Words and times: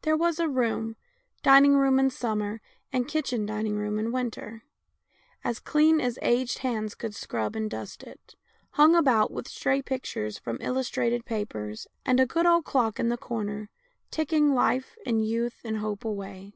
There 0.00 0.16
was 0.16 0.38
a 0.38 0.48
room, 0.48 0.96
dining 1.42 1.74
room 1.76 1.98
in 2.00 2.08
summer, 2.08 2.62
and 2.90 3.06
kitchen 3.06 3.44
dining 3.44 3.76
room 3.76 3.98
in 3.98 4.12
winter, 4.12 4.64
as 5.44 5.60
clean 5.60 6.00
as 6.00 6.18
aged 6.22 6.60
hands 6.60 6.94
could 6.94 7.14
scrub 7.14 7.54
and 7.54 7.68
dust 7.68 8.02
it, 8.02 8.34
hung 8.70 8.94
about 8.94 9.30
with 9.30 9.46
stray 9.46 9.82
pictures 9.82 10.38
from 10.38 10.56
illustrated 10.62 11.26
papers, 11.26 11.86
and 12.06 12.18
a 12.18 12.24
good 12.24 12.46
old 12.46 12.64
clock 12.64 12.98
in 12.98 13.10
the 13.10 13.18
corner 13.18 13.68
ticking 14.10 14.54
life, 14.54 14.96
and 15.04 15.26
youth, 15.28 15.60
and 15.64 15.76
hope 15.76 16.02
away. 16.06 16.54